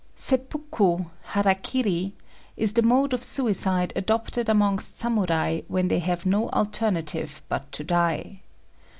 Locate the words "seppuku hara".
0.15-1.53